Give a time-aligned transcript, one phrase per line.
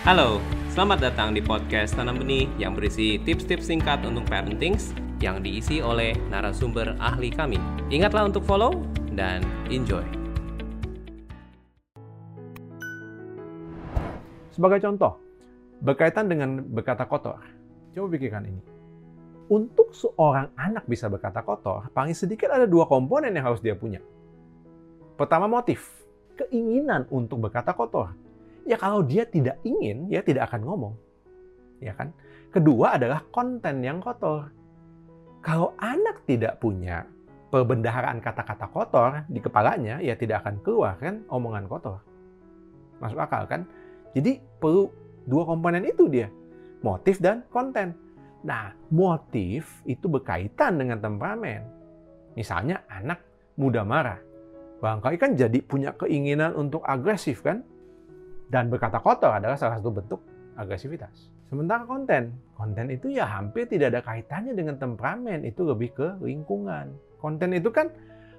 [0.00, 0.40] Halo,
[0.72, 4.80] selamat datang di podcast Tanam Benih yang berisi tips-tips singkat untuk parenting
[5.20, 7.60] yang diisi oleh narasumber ahli kami.
[7.92, 8.80] Ingatlah untuk follow
[9.12, 10.00] dan enjoy.
[14.56, 15.20] Sebagai contoh,
[15.84, 17.36] berkaitan dengan berkata kotor.
[17.92, 18.62] Coba pikirkan ini.
[19.52, 24.00] Untuk seorang anak bisa berkata kotor, paling sedikit ada dua komponen yang harus dia punya.
[25.20, 25.92] Pertama motif,
[26.40, 28.29] keinginan untuk berkata kotor
[28.70, 30.94] Ya kalau dia tidak ingin, ya tidak akan ngomong.
[31.82, 32.14] Ya kan?
[32.54, 34.46] Kedua adalah konten yang kotor.
[35.42, 37.02] Kalau anak tidak punya
[37.50, 41.98] perbendaharaan kata-kata kotor di kepalanya, ya tidak akan keluar kan omongan kotor.
[43.02, 43.66] Masuk akal kan?
[44.14, 44.86] Jadi perlu
[45.26, 46.30] dua komponen itu dia.
[46.86, 47.98] Motif dan konten.
[48.46, 51.66] Nah, motif itu berkaitan dengan temperamen.
[52.38, 53.18] Misalnya anak
[53.58, 54.22] mudah marah.
[54.78, 57.66] Barangkali kan jadi punya keinginan untuk agresif kan?
[58.50, 60.20] Dan berkata kotor adalah salah satu bentuk
[60.58, 61.30] agresivitas.
[61.46, 66.90] Sementara konten, konten itu ya hampir tidak ada kaitannya dengan temperamen, itu lebih ke lingkungan.
[67.18, 67.90] Konten itu kan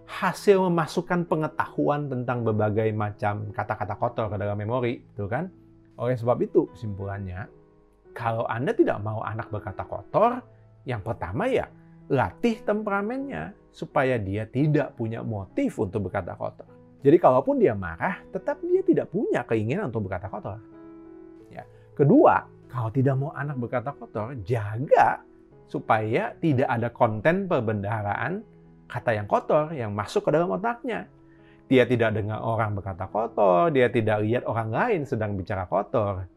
[0.08, 5.48] hasil memasukkan pengetahuan tentang berbagai macam kata-kata kotor ke dalam memori, itu kan?
[5.96, 7.48] Oleh sebab itu, kesimpulannya,
[8.12, 10.44] kalau Anda tidak mau anak berkata kotor,
[10.84, 11.68] yang pertama ya
[12.12, 16.68] latih temperamennya supaya dia tidak punya motif untuk berkata kotor.
[17.02, 20.62] Jadi kalaupun dia marah, tetap dia tidak punya keinginan untuk berkata kotor.
[21.50, 21.66] Ya.
[21.98, 25.26] Kedua, kalau tidak mau anak berkata kotor, jaga
[25.66, 28.46] supaya tidak ada konten perbendaharaan
[28.86, 31.10] kata yang kotor yang masuk ke dalam otaknya.
[31.72, 36.28] Dia tidak dengar orang berkata kotor, dia tidak lihat orang lain sedang bicara kotor.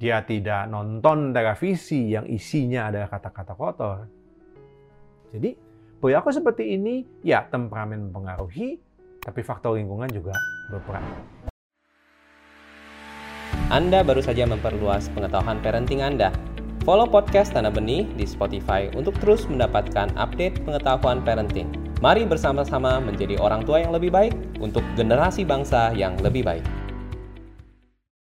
[0.00, 3.96] Dia tidak nonton televisi yang isinya adalah kata-kata kotor.
[5.36, 5.52] Jadi,
[6.00, 8.80] perilaku seperti ini, ya temperamen mempengaruhi,
[9.26, 10.30] tapi faktor lingkungan juga
[10.70, 11.02] berperan.
[13.66, 16.30] Anda baru saja memperluas pengetahuan parenting Anda.
[16.86, 21.66] Follow podcast Tanah Benih di Spotify untuk terus mendapatkan update pengetahuan parenting.
[21.98, 24.30] Mari bersama-sama menjadi orang tua yang lebih baik
[24.62, 26.62] untuk generasi bangsa yang lebih baik.